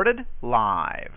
Recorded 0.00 0.24
live. 0.40 1.10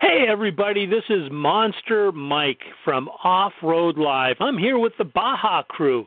Hey, 0.00 0.24
everybody, 0.26 0.86
this 0.86 1.04
is 1.10 1.30
Monster 1.30 2.10
Mike 2.10 2.62
from 2.82 3.10
Off 3.22 3.52
Road 3.62 3.98
Live. 3.98 4.36
I'm 4.40 4.56
here 4.56 4.78
with 4.78 4.94
the 4.96 5.04
Baja 5.04 5.62
crew, 5.64 6.06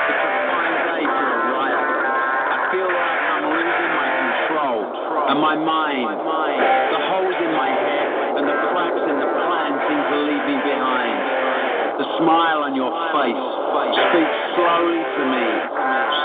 It's 0.07 0.23
a 0.23 0.33
fine 0.47 0.77
day 0.87 1.03
to 1.03 1.25
arrive. 1.35 1.83
I 2.47 2.59
feel 2.71 2.87
like 2.87 3.21
I'm 3.27 3.45
losing 3.51 3.91
my 3.91 4.07
control 4.23 4.79
and 5.27 5.39
my 5.43 5.55
mind, 5.59 6.15
the 6.15 7.01
holes 7.11 7.37
in 7.43 7.51
my 7.59 7.69
head 7.75 8.07
and 8.39 8.45
the 8.47 8.55
cracks 8.71 9.03
in 9.03 9.17
the 9.19 9.29
plan 9.35 9.71
seem 9.83 10.01
to 10.11 10.17
leave 10.31 10.45
me 10.47 10.57
behind. 10.63 11.46
The 11.97 12.05
smile 12.21 12.61
on 12.61 12.77
your 12.77 12.93
face 13.09 13.45
speaks 13.89 14.37
slowly 14.53 15.01
to 15.01 15.23
me, 15.33 15.47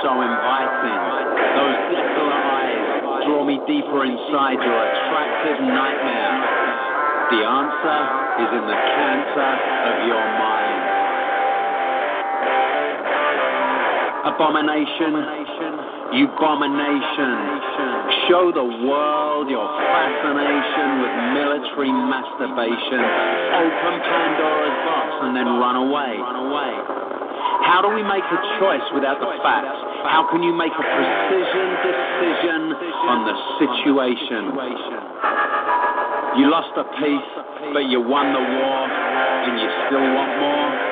so 0.04 0.20
inviting. 0.20 1.00
Those 1.56 1.76
desolate 1.88 2.44
eyes 2.44 3.24
draw 3.24 3.40
me 3.40 3.56
deeper 3.64 4.04
inside 4.04 4.60
your 4.60 4.80
attractive 4.84 5.64
nightmare. 5.64 6.36
The 7.32 7.40
answer 7.40 8.00
is 8.44 8.50
in 8.52 8.64
the 8.68 8.76
cancer 8.76 9.52
of 9.88 9.96
your 10.12 10.26
mind. 10.36 10.71
Abomination, 14.22 15.18
abomination. 16.14 17.34
Show 18.30 18.54
the 18.54 18.62
world 18.86 19.50
your 19.50 19.66
fascination 19.66 20.88
with 21.02 21.14
military 21.34 21.90
masturbation. 21.90 23.02
Open 23.02 23.94
Pandora's 23.98 24.78
box 24.86 25.06
and 25.26 25.34
then 25.34 25.46
run 25.58 25.74
away. 25.74 26.14
How 27.66 27.82
do 27.82 27.90
we 27.90 28.02
make 28.06 28.22
a 28.22 28.40
choice 28.62 28.86
without 28.94 29.18
the 29.18 29.26
facts? 29.42 29.74
How 30.06 30.30
can 30.30 30.42
you 30.42 30.54
make 30.54 30.70
a 30.70 30.84
precision 30.86 31.68
decision 31.82 32.60
on 33.10 33.26
the 33.26 33.34
situation? 33.58 34.54
You 36.38 36.46
lost 36.46 36.78
a 36.78 36.86
piece, 37.02 37.32
but 37.74 37.90
you 37.90 37.98
won 38.00 38.30
the 38.30 38.38
war, 38.38 38.80
and 38.86 39.58
you 39.58 39.68
still 39.90 40.06
want 40.14 40.30
more? 40.38 40.91